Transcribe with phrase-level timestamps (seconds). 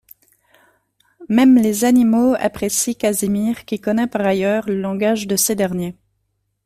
[1.29, 5.95] Même les animaux apprécient Casimir, qui connaît par ailleurs le langage de ces derniers.